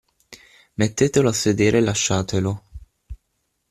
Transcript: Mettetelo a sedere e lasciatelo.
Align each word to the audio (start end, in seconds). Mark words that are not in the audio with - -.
Mettetelo 0.77 1.29
a 1.29 1.31
sedere 1.31 1.77
e 1.77 1.81
lasciatelo. 1.81 2.63